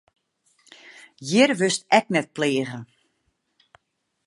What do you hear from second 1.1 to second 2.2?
Hjir wurdst ek